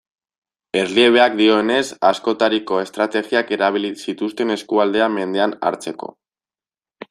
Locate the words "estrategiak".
2.85-3.53